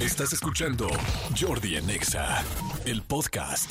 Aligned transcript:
Estás 0.00 0.32
escuchando 0.32 0.88
Jordi 1.38 1.76
en 1.76 1.90
Exa, 1.90 2.42
el 2.86 3.02
podcast. 3.02 3.70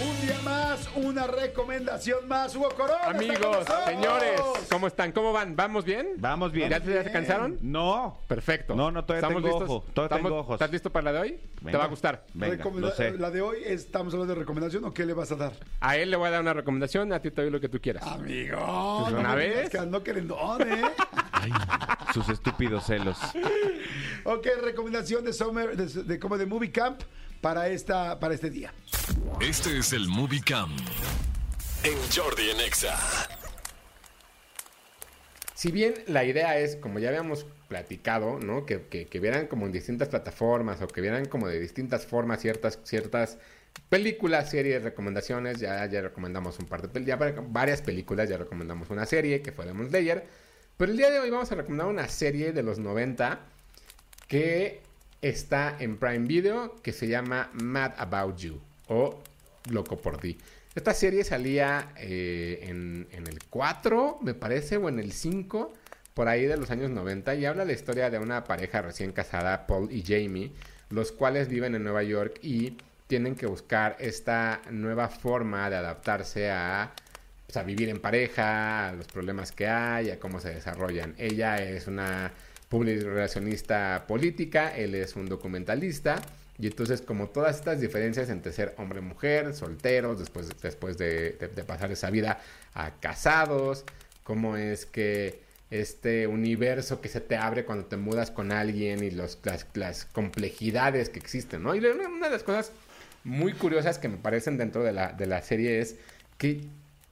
Un 0.00 0.26
día 0.26 0.38
más, 0.44 0.88
una 0.94 1.26
recomendación 1.26 2.26
más. 2.28 2.54
Hugo 2.54 2.68
Corona. 2.70 2.94
está 3.00 3.06
con 3.12 3.16
Amigos, 3.16 3.66
señores, 3.86 4.40
¿cómo 4.70 4.86
están? 4.86 5.12
¿Cómo 5.12 5.32
van? 5.32 5.56
¿Vamos 5.56 5.84
bien? 5.84 6.06
Vamos 6.18 6.52
bien. 6.52 6.70
¿Ya, 6.70 6.78
ya 6.78 7.02
se 7.02 7.10
cansaron? 7.12 7.58
No. 7.62 8.18
Perfecto. 8.28 8.74
No, 8.76 8.90
no, 8.92 9.04
todavía 9.04 9.26
¿Estamos 9.26 9.42
tengo 9.42 9.58
listos? 9.58 9.76
ojo, 9.76 9.84
todavía 9.92 10.16
¿Estamos- 10.16 10.30
tengo 10.30 10.40
ojos. 10.40 10.54
¿Estás 10.54 10.70
listo 10.70 10.90
para 10.90 11.04
la 11.06 11.12
de 11.12 11.18
hoy? 11.18 11.30
Te 11.32 11.64
Venga. 11.64 11.78
va 11.78 11.84
a 11.84 11.88
gustar. 11.88 12.24
Venga, 12.32 12.56
Recomenda- 12.56 12.88
lo 12.88 12.94
sé. 12.94 13.10
La 13.18 13.30
de 13.30 13.42
hoy, 13.42 13.58
¿estamos 13.66 14.14
hablando 14.14 14.34
de 14.34 14.40
recomendación 14.40 14.84
o 14.84 14.94
qué 14.94 15.04
le 15.04 15.12
vas 15.14 15.32
a 15.32 15.36
dar? 15.36 15.52
A 15.80 15.96
él 15.96 16.10
le 16.10 16.16
voy 16.16 16.28
a 16.28 16.30
dar 16.30 16.40
una 16.42 16.54
recomendación, 16.54 17.12
a 17.12 17.20
ti 17.20 17.30
te 17.32 17.42
doy 17.42 17.50
lo 17.50 17.60
que 17.60 17.68
tú 17.68 17.80
quieras. 17.80 18.04
Amigo. 18.06 18.56
Pues 19.02 19.12
no 19.14 19.20
una 19.20 19.34
me 19.34 19.42
digas 19.42 19.56
vez. 19.62 19.70
Que 19.70 19.78
ando 19.78 20.02
querendón, 20.02 20.62
¿eh? 20.62 20.82
Ay, 21.42 21.52
sus 22.12 22.28
estúpidos 22.28 22.86
celos. 22.86 23.18
ok, 24.24 24.46
recomendación 24.62 25.24
de 25.24 25.32
Summer, 25.32 25.76
de, 25.76 26.02
de 26.04 26.18
como 26.18 26.36
de 26.38 26.46
Movie 26.46 26.70
Camp 26.72 27.00
para, 27.40 27.68
esta, 27.68 28.18
para 28.20 28.34
este 28.34 28.50
día. 28.50 28.72
Este 29.40 29.78
es 29.78 29.92
el 29.92 30.08
Movie 30.08 30.42
Cam 30.42 30.74
en 31.84 31.96
Jordi 32.14 32.50
en 32.50 32.60
Exa. 32.60 32.96
Si 35.54 35.70
bien 35.70 35.94
la 36.06 36.24
idea 36.24 36.58
es, 36.58 36.76
como 36.76 36.98
ya 36.98 37.08
habíamos 37.10 37.46
platicado, 37.68 38.38
¿no? 38.40 38.64
Que, 38.64 38.86
que- 38.86 39.06
que 39.06 39.20
vieran 39.20 39.46
como 39.46 39.66
en 39.66 39.72
distintas 39.72 40.08
plataformas 40.08 40.80
o 40.80 40.88
que 40.88 41.00
vieran 41.02 41.26
como 41.26 41.48
de 41.48 41.60
distintas 41.60 42.06
formas 42.06 42.40
ciertas, 42.40 42.78
ciertas 42.84 43.38
películas, 43.90 44.50
series, 44.50 44.82
recomendaciones. 44.82 45.60
Ya, 45.60 45.84
ya 45.86 46.00
recomendamos 46.00 46.58
un 46.58 46.66
par 46.66 46.80
de 46.82 46.88
pel- 46.88 47.04
ya 47.04 47.16
var- 47.16 47.42
varias 47.48 47.82
películas, 47.82 48.28
ya 48.28 48.38
recomendamos 48.38 48.88
una 48.90 49.04
serie 49.04 49.42
que 49.42 49.52
fue 49.52 49.66
Demon 49.66 49.88
Slayer. 49.90 50.26
Pero 50.80 50.92
el 50.92 50.96
día 50.96 51.10
de 51.10 51.18
hoy 51.18 51.28
vamos 51.28 51.52
a 51.52 51.56
recomendar 51.56 51.88
una 51.88 52.08
serie 52.08 52.54
de 52.54 52.62
los 52.62 52.78
90 52.78 53.38
que 54.28 54.80
está 55.20 55.76
en 55.78 55.98
Prime 55.98 56.26
Video 56.26 56.76
que 56.82 56.94
se 56.94 57.06
llama 57.06 57.50
Mad 57.52 57.92
About 57.98 58.38
You 58.38 58.58
o 58.88 59.22
Loco 59.68 59.98
por 59.98 60.16
ti. 60.16 60.38
Esta 60.74 60.94
serie 60.94 61.22
salía 61.22 61.92
eh, 61.98 62.60
en, 62.62 63.06
en 63.12 63.26
el 63.26 63.40
4, 63.50 64.20
me 64.22 64.32
parece, 64.32 64.78
o 64.78 64.88
en 64.88 65.00
el 65.00 65.12
5, 65.12 65.70
por 66.14 66.28
ahí 66.28 66.46
de 66.46 66.56
los 66.56 66.70
años 66.70 66.90
90, 66.90 67.34
y 67.34 67.44
habla 67.44 67.66
la 67.66 67.74
historia 67.74 68.08
de 68.08 68.18
una 68.18 68.44
pareja 68.44 68.80
recién 68.80 69.12
casada, 69.12 69.66
Paul 69.66 69.92
y 69.92 70.02
Jamie, 70.02 70.50
los 70.88 71.12
cuales 71.12 71.48
viven 71.48 71.74
en 71.74 71.84
Nueva 71.84 72.04
York 72.04 72.38
y 72.40 72.78
tienen 73.06 73.34
que 73.34 73.44
buscar 73.44 73.96
esta 74.00 74.62
nueva 74.70 75.10
forma 75.10 75.68
de 75.68 75.76
adaptarse 75.76 76.50
a, 76.50 76.94
pues, 77.50 77.56
a 77.56 77.66
vivir 77.66 77.88
en 77.88 77.98
pareja, 77.98 78.90
a 78.90 78.92
los 78.92 79.08
problemas 79.08 79.50
que 79.50 79.66
hay, 79.66 80.10
a 80.10 80.20
cómo 80.20 80.38
se 80.38 80.50
desarrollan. 80.50 81.16
Ella 81.18 81.60
es 81.60 81.88
una 81.88 82.32
publicacionista 82.68 84.04
política, 84.06 84.76
él 84.76 84.94
es 84.94 85.16
un 85.16 85.26
documentalista. 85.26 86.22
Y 86.60 86.68
entonces, 86.68 87.02
como 87.02 87.28
todas 87.28 87.56
estas 87.56 87.80
diferencias 87.80 88.30
entre 88.30 88.52
ser 88.52 88.74
hombre 88.78 89.00
mujer, 89.00 89.52
solteros, 89.52 90.20
después, 90.20 90.48
después 90.62 90.96
de, 90.96 91.32
pasar 91.66 91.90
esa 91.90 92.08
vida 92.10 92.38
a 92.74 92.92
casados, 93.00 93.84
cómo 94.22 94.56
es 94.56 94.86
que 94.86 95.40
este 95.70 96.28
universo 96.28 97.00
que 97.00 97.08
se 97.08 97.20
te 97.20 97.36
abre 97.36 97.64
cuando 97.64 97.86
te 97.86 97.96
mudas 97.96 98.30
con 98.30 98.52
alguien 98.52 99.02
y 99.02 99.10
los, 99.10 99.38
las, 99.42 99.66
las 99.74 100.04
complejidades 100.04 101.08
que 101.08 101.18
existen, 101.18 101.64
¿no? 101.64 101.74
Y 101.74 101.78
una, 101.80 102.08
una 102.08 102.26
de 102.26 102.32
las 102.32 102.44
cosas 102.44 102.70
muy 103.24 103.54
curiosas 103.54 103.98
que 103.98 104.08
me 104.08 104.18
parecen 104.18 104.56
dentro 104.56 104.84
de 104.84 104.92
la, 104.92 105.12
de 105.12 105.26
la 105.26 105.42
serie 105.42 105.80
es 105.80 105.96
que 106.38 106.60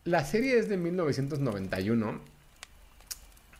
la 0.08 0.24
serie 0.24 0.58
es 0.58 0.68
de 0.68 0.76
1991 0.76 2.20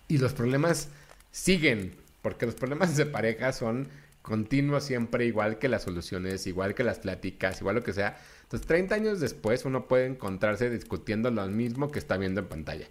y 0.08 0.18
los 0.18 0.32
problemas 0.32 0.88
siguen, 1.30 1.94
porque 2.22 2.46
los 2.46 2.54
problemas 2.54 2.96
de 2.96 3.06
pareja 3.06 3.52
son 3.52 3.88
continuos 4.22 4.84
siempre, 4.84 5.26
igual 5.26 5.58
que 5.58 5.68
las 5.68 5.82
soluciones, 5.82 6.46
igual 6.46 6.74
que 6.74 6.84
las 6.84 6.98
pláticas, 6.98 7.60
igual 7.60 7.76
lo 7.76 7.82
que 7.82 7.92
sea. 7.92 8.18
Entonces, 8.44 8.66
30 8.66 8.94
años 8.94 9.20
después, 9.20 9.64
uno 9.66 9.86
puede 9.86 10.06
encontrarse 10.06 10.70
discutiendo 10.70 11.30
lo 11.30 11.46
mismo 11.48 11.90
que 11.90 11.98
está 11.98 12.16
viendo 12.16 12.40
en 12.40 12.46
pantalla. 12.46 12.86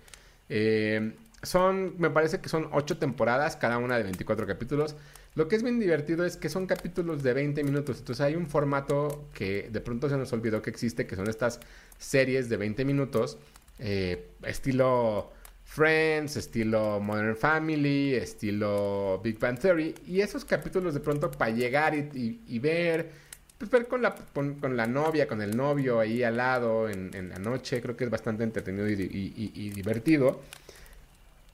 Eh, 0.50 1.14
son, 1.48 1.96
me 1.98 2.10
parece 2.10 2.40
que 2.40 2.50
son 2.50 2.70
8 2.72 2.98
temporadas, 2.98 3.56
cada 3.56 3.78
una 3.78 3.98
de 3.98 4.04
24 4.04 4.46
capítulos. 4.46 4.96
Lo 5.34 5.48
que 5.48 5.56
es 5.56 5.64
bien 5.64 5.80
divertido 5.80 6.26
es 6.26 6.36
que 6.36 6.50
son 6.50 6.68
capítulos 6.68 7.24
de 7.24 7.34
20 7.34 7.64
minutos. 7.64 8.00
Entonces 8.00 8.22
hay 8.26 8.36
un 8.36 8.48
formato 8.48 9.30
que 9.34 9.70
de 9.72 9.82
pronto 9.82 10.10
se 10.10 10.18
nos 10.18 10.32
olvidó 10.34 10.62
que 10.62 10.70
existe, 10.70 11.08
que 11.08 11.16
son 11.16 11.30
estas 11.30 11.60
series 11.98 12.50
de 12.50 12.58
20 12.58 12.86
minutos, 12.86 13.38
eh, 13.80 14.32
estilo 14.44 15.32
Friends, 15.64 16.38
estilo 16.38 17.00
Modern 17.00 17.36
Family, 17.36 18.16
estilo 18.16 19.22
Big 19.24 19.40
Bang 19.40 19.58
Theory. 19.58 19.96
Y 20.06 20.22
esos 20.22 20.44
capítulos 20.44 20.94
de 20.94 21.00
pronto 21.00 21.32
para 21.32 21.52
llegar 21.52 21.94
y, 21.96 22.60
ver, 22.60 23.10
pues 23.58 23.72
ver 23.72 23.88
con 23.88 24.02
la, 24.02 24.16
con, 24.34 24.76
la 24.76 24.88
novia, 24.88 25.28
con 25.28 25.42
el 25.42 25.56
novio 25.56 26.00
ahí 26.00 26.24
al 26.24 26.38
lado 26.38 26.90
en, 26.90 27.12
en 27.14 27.30
la 27.30 27.40
noche, 27.40 27.82
creo 27.82 27.96
que 27.96 28.04
es 28.04 28.10
bastante 28.10 28.44
entretenido 28.44 28.90
y 28.90 29.70
divertido. 29.70 30.42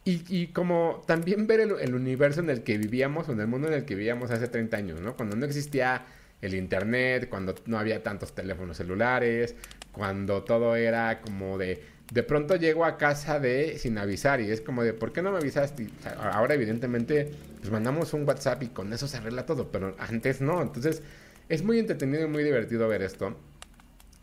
Y, 0.06 0.24
y 0.28 0.48
como 0.48 1.02
también 1.08 1.48
ver 1.48 1.62
el, 1.62 1.96
universo 1.96 2.42
en 2.42 2.50
el 2.50 2.64
que 2.64 2.78
vivíamos, 2.78 3.30
o 3.30 3.32
en 3.32 3.40
el 3.40 3.48
mundo 3.48 3.68
en 3.68 3.74
el 3.74 3.86
que 3.86 3.96
vivíamos 3.96 4.32
hace 4.32 4.48
30 4.48 4.76
años, 4.76 5.02
¿no? 5.02 5.16
Cuando 5.16 5.36
no 5.36 5.46
existía 5.46 6.06
el 6.42 6.56
internet, 6.56 7.30
cuando 7.30 7.56
no 7.68 7.80
había 7.80 8.04
tantos 8.04 8.36
teléfonos 8.36 8.78
celulares, 8.78 9.56
cuando 9.92 10.44
todo 10.44 10.76
era 10.76 11.22
como 11.22 11.58
de... 11.58 11.94
De 12.12 12.22
pronto 12.22 12.58
llego 12.58 12.86
a 12.86 12.98
casa 12.98 13.40
de 13.40 13.80
sin 13.80 13.98
avisar 13.98 14.40
y 14.42 14.52
es 14.52 14.62
como 14.62 14.84
de, 14.84 14.94
¿por 14.94 15.14
qué 15.14 15.22
no 15.24 15.32
me 15.32 15.38
avisaste? 15.38 15.88
Ahora 16.34 16.54
evidentemente 16.54 17.32
pues 17.60 17.72
mandamos 17.72 18.14
un 18.14 18.28
WhatsApp 18.28 18.62
y 18.62 18.68
con 18.68 18.92
eso 18.94 19.08
se 19.08 19.18
arregla 19.18 19.46
todo, 19.46 19.72
pero 19.72 19.96
antes 19.98 20.42
no. 20.42 20.62
Entonces 20.62 21.02
es 21.50 21.64
muy 21.64 21.80
entretenido 21.80 22.26
y 22.26 22.28
muy 22.28 22.44
divertido 22.44 22.88
ver 22.88 23.02
esto. 23.02 23.36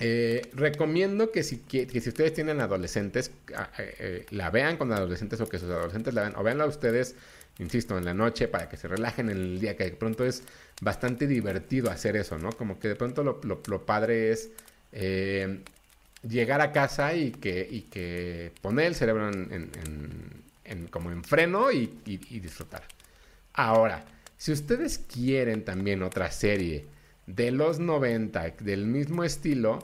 Eh, 0.02 0.48
recomiendo 0.54 1.30
que 1.30 1.42
si, 1.42 1.58
que, 1.58 1.86
si 1.88 2.08
ustedes 2.08 2.32
tienen 2.32 2.60
adolescentes, 2.60 3.32
ah, 3.54 3.68
eh, 3.78 3.94
eh, 3.98 4.26
la 4.30 4.50
vean 4.50 4.78
con 4.78 4.90
adolescentes 4.92 5.40
o 5.42 5.48
que 5.48 5.58
sus 5.58 5.68
adolescentes 5.70 6.14
la 6.14 6.22
vean, 6.22 6.34
o 6.36 6.42
veanla 6.42 6.64
ustedes, 6.66 7.16
insisto, 7.58 7.98
en 7.98 8.06
la 8.06 8.14
noche 8.14 8.48
para 8.48 8.68
que 8.68 8.78
se 8.78 8.88
relajen 8.88 9.28
en 9.28 9.36
el 9.36 9.60
día, 9.60 9.76
que 9.76 9.84
de 9.84 9.92
pronto 9.92 10.24
es 10.24 10.42
bastante 10.80 11.26
divertido 11.26 11.90
hacer 11.90 12.16
eso, 12.16 12.38
¿no? 12.38 12.50
Como 12.52 12.78
que 12.80 12.88
de 12.88 12.96
pronto 12.96 13.22
lo, 13.22 13.40
lo- 13.44 13.86
padre 13.86 14.32
es 14.32 14.50
llegar 16.26 16.60
a 16.60 16.72
casa 16.72 17.14
y 17.14 17.30
que, 17.32 17.66
y 17.70 17.82
que 17.82 18.52
poner 18.60 18.86
el 18.86 18.94
cerebro 18.94 19.28
en, 19.28 19.70
en- 20.64 20.86
como 20.88 21.10
en 21.10 21.24
freno 21.24 21.72
y- 21.72 21.90
y 22.06 22.40
disfrutar. 22.40 22.82
Ahora, 23.54 24.04
si 24.38 24.52
ustedes 24.52 24.98
quieren 24.98 25.64
también 25.64 26.02
otra 26.02 26.30
serie 26.30 26.86
de 27.34 27.50
los 27.50 27.78
90 27.78 28.54
del 28.60 28.86
mismo 28.86 29.24
estilo, 29.24 29.80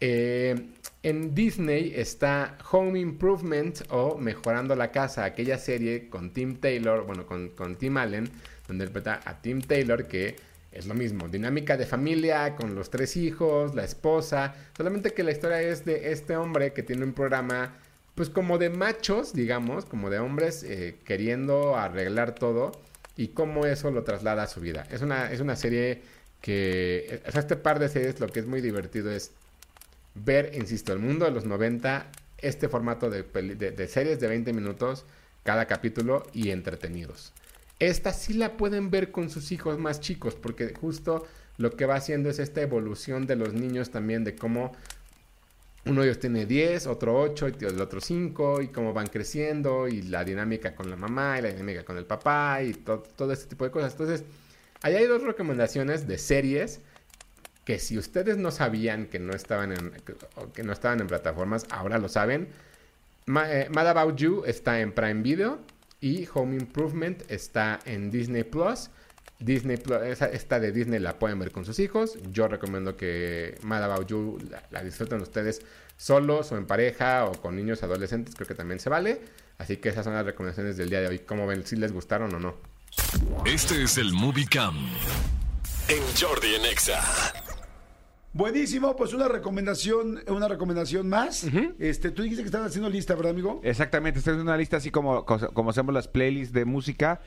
eh, 0.00 0.54
en 1.02 1.34
Disney 1.34 1.92
está 1.94 2.58
Home 2.70 2.98
Improvement 2.98 3.82
o 3.90 4.18
Mejorando 4.18 4.74
la 4.76 4.90
Casa, 4.90 5.24
aquella 5.24 5.58
serie 5.58 6.08
con 6.08 6.32
Tim 6.32 6.56
Taylor, 6.56 7.04
bueno, 7.04 7.26
con, 7.26 7.50
con 7.50 7.76
Tim 7.76 7.96
Allen, 7.96 8.28
donde 8.66 8.84
interpreta 8.84 9.20
a 9.24 9.40
Tim 9.40 9.60
Taylor, 9.60 10.06
que 10.06 10.36
es 10.70 10.86
lo 10.86 10.94
mismo, 10.94 11.28
dinámica 11.28 11.76
de 11.76 11.86
familia 11.86 12.54
con 12.54 12.74
los 12.74 12.90
tres 12.90 13.16
hijos, 13.16 13.74
la 13.74 13.84
esposa, 13.84 14.54
solamente 14.76 15.12
que 15.12 15.22
la 15.22 15.32
historia 15.32 15.60
es 15.62 15.84
de 15.84 16.12
este 16.12 16.36
hombre 16.36 16.72
que 16.72 16.82
tiene 16.82 17.04
un 17.04 17.14
programa, 17.14 17.74
pues 18.14 18.28
como 18.28 18.58
de 18.58 18.70
machos, 18.70 19.32
digamos, 19.32 19.84
como 19.84 20.10
de 20.10 20.18
hombres 20.18 20.62
eh, 20.62 20.98
queriendo 21.04 21.76
arreglar 21.76 22.34
todo 22.34 22.72
y 23.16 23.28
cómo 23.28 23.66
eso 23.66 23.90
lo 23.90 24.04
traslada 24.04 24.44
a 24.44 24.46
su 24.46 24.60
vida. 24.60 24.86
Es 24.90 25.02
una, 25.02 25.32
es 25.32 25.40
una 25.40 25.56
serie 25.56 26.02
que, 26.40 27.22
o 27.26 27.30
sea, 27.32 27.40
este 27.40 27.56
par 27.56 27.78
de 27.78 27.88
series 27.88 28.20
lo 28.20 28.28
que 28.28 28.40
es 28.40 28.46
muy 28.46 28.60
divertido 28.60 29.10
es 29.10 29.32
ver, 30.14 30.52
insisto, 30.54 30.92
el 30.92 30.98
mundo 30.98 31.24
de 31.24 31.30
los 31.32 31.44
90, 31.44 32.10
este 32.38 32.68
formato 32.68 33.10
de, 33.10 33.22
de- 33.22 33.88
series 33.88 34.20
de 34.20 34.28
20 34.28 34.52
minutos 34.52 35.04
cada 35.44 35.66
capítulo 35.66 36.26
y 36.32 36.50
entretenidos. 36.50 37.32
Esta 37.78 38.12
sí 38.12 38.34
la 38.34 38.56
pueden 38.56 38.90
ver 38.90 39.10
con 39.12 39.30
sus 39.30 39.52
hijos 39.52 39.78
más 39.78 40.00
chicos, 40.00 40.34
porque 40.34 40.74
justo 40.74 41.26
lo 41.58 41.76
que 41.76 41.86
va 41.86 41.96
haciendo 41.96 42.28
es 42.30 42.38
esta 42.38 42.60
evolución 42.60 43.26
de 43.26 43.36
los 43.36 43.54
niños 43.54 43.90
también, 43.90 44.24
de 44.24 44.34
cómo 44.34 44.72
uno 45.86 46.02
de 46.02 46.08
ellos 46.08 46.18
tiene 46.18 46.44
10, 46.44 46.86
otro 46.86 47.18
8 47.20 47.48
y 47.48 47.64
el 47.64 47.80
otro 47.80 48.00
5, 48.00 48.60
y 48.62 48.68
cómo 48.68 48.92
van 48.92 49.06
creciendo, 49.06 49.88
y 49.88 50.02
la 50.02 50.24
dinámica 50.24 50.74
con 50.74 50.90
la 50.90 50.96
mamá, 50.96 51.38
y 51.38 51.42
la 51.42 51.48
dinámica 51.48 51.84
con 51.84 51.96
el 51.96 52.04
papá, 52.04 52.62
y 52.62 52.74
to- 52.74 53.02
todo 53.16 53.32
este 53.32 53.46
tipo 53.46 53.64
de 53.64 53.70
cosas. 53.70 53.92
Entonces, 53.92 54.24
ahí 54.82 54.94
hay 54.94 55.06
dos 55.06 55.22
recomendaciones 55.22 56.06
de 56.06 56.18
series 56.18 56.80
que 57.64 57.78
si 57.78 57.98
ustedes 57.98 58.38
no 58.38 58.50
sabían 58.50 59.06
que 59.06 59.18
no 59.18 59.34
estaban 59.34 59.72
en, 59.72 59.92
que, 60.54 60.62
no 60.62 60.72
estaban 60.72 61.00
en 61.00 61.06
plataformas, 61.06 61.66
ahora 61.70 61.98
lo 61.98 62.08
saben. 62.08 62.48
Eh, 63.26 63.68
Mad 63.70 63.88
About 63.88 64.16
You 64.16 64.44
está 64.46 64.80
en 64.80 64.92
Prime 64.92 65.22
Video 65.22 65.58
y 66.00 66.26
Home 66.32 66.56
Improvement 66.56 67.30
está 67.30 67.78
en 67.84 68.10
Disney 68.10 68.44
Plus. 68.44 68.88
Disney 69.38 69.76
Plus, 69.76 69.98
esta 70.00 70.58
de 70.58 70.72
Disney 70.72 70.98
la 70.98 71.18
pueden 71.18 71.38
ver 71.38 71.52
con 71.52 71.66
sus 71.66 71.78
hijos. 71.78 72.18
Yo 72.32 72.48
recomiendo 72.48 72.96
que 72.96 73.58
Mad 73.62 73.84
About 73.84 74.08
You 74.08 74.38
la, 74.50 74.62
la 74.70 74.82
disfruten 74.82 75.20
ustedes 75.20 75.60
solos 75.98 76.50
o 76.52 76.56
en 76.56 76.66
pareja 76.66 77.26
o 77.26 77.32
con 77.32 77.54
niños 77.54 77.82
adolescentes, 77.82 78.34
creo 78.34 78.48
que 78.48 78.54
también 78.54 78.80
se 78.80 78.88
vale. 78.88 79.20
Así 79.58 79.76
que 79.76 79.90
esas 79.90 80.04
son 80.04 80.14
las 80.14 80.24
recomendaciones 80.24 80.78
del 80.78 80.88
día 80.88 81.00
de 81.00 81.08
hoy. 81.08 81.18
¿Cómo 81.18 81.46
ven? 81.46 81.66
¿Si 81.66 81.76
les 81.76 81.92
gustaron 81.92 82.34
o 82.34 82.38
no? 82.38 82.77
Este 83.44 83.82
es 83.82 83.98
el 83.98 84.12
Movie 84.12 84.46
Cam 84.46 84.76
en 85.88 86.02
Jordi 86.20 86.54
en 86.54 86.64
Exa. 86.66 87.47
Buenísimo, 88.32 88.94
pues 88.94 89.14
una 89.14 89.26
recomendación, 89.26 90.20
una 90.28 90.48
recomendación 90.48 91.08
más. 91.08 91.46
Este, 91.78 92.10
tú 92.10 92.22
dijiste 92.22 92.42
que 92.42 92.46
estabas 92.48 92.68
haciendo 92.68 92.90
lista, 92.90 93.14
¿verdad, 93.14 93.30
amigo? 93.32 93.60
Exactamente, 93.64 94.18
esta 94.18 94.32
es 94.32 94.36
una 94.38 94.56
lista 94.56 94.76
así 94.76 94.90
como, 94.90 95.24
como 95.24 95.70
hacemos 95.70 95.94
las 95.94 96.08
playlists 96.08 96.52
de 96.52 96.64
música. 96.64 97.20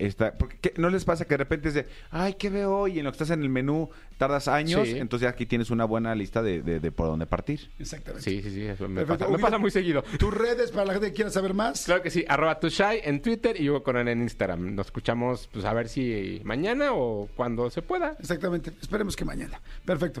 Está, 0.00 0.32
porque, 0.36 0.58
¿qué- 0.58 0.72
¿No 0.78 0.90
les 0.90 1.04
pasa 1.04 1.24
que 1.26 1.34
de 1.34 1.36
repente 1.38 1.68
es 1.68 1.74
de, 1.74 1.86
ay, 2.10 2.34
¿qué 2.34 2.50
veo 2.50 2.76
hoy? 2.76 2.94
Y 2.94 2.98
en 2.98 3.04
lo 3.04 3.12
que 3.12 3.16
estás 3.16 3.30
en 3.30 3.42
el 3.42 3.48
menú 3.48 3.88
tardas 4.18 4.48
años, 4.48 4.88
Sí. 4.88 4.98
entonces 4.98 5.28
aquí 5.28 5.46
tienes 5.46 5.70
una 5.70 5.84
buena 5.84 6.12
lista 6.16 6.42
de, 6.42 6.60
de- 6.62 6.80
de 6.80 6.90
por 6.90 7.06
dónde 7.06 7.26
partir. 7.26 7.70
Exactamente. 7.78 8.28
Sí, 8.28 8.42
sí, 8.42 8.50
sí, 8.50 8.62
eso 8.62 8.88
me 8.88 9.06
pasa, 9.06 9.28
me 9.28 9.38
pasa 9.38 9.58
muy 9.58 9.70
seguido. 9.70 10.02
Tus 10.18 10.34
redes 10.34 10.72
para 10.72 10.86
la 10.86 10.92
gente 10.94 11.08
que 11.08 11.12
quiera 11.14 11.30
saber 11.30 11.54
más. 11.54 11.84
Claro 11.84 12.02
que 12.02 12.10
sí, 12.10 12.24
arroba 12.26 12.58
tushai 12.58 13.00
en 13.04 13.22
Twitter 13.22 13.60
y 13.60 13.68
Hugo 13.70 13.84
Corona 13.84 14.10
en 14.10 14.22
Instagram. 14.22 14.74
Nos 14.74 14.86
escuchamos, 14.86 15.48
pues 15.52 15.64
a 15.64 15.72
ver 15.72 15.88
si 15.88 16.40
mañana 16.44 16.92
o 16.92 17.28
cuando 17.36 17.70
se 17.70 17.82
pueda. 17.82 18.16
Exactamente. 18.18 18.72
Esperemos 18.82 19.14
que 19.14 19.24
mañana. 19.24 19.60
Perfecto. 19.84 20.20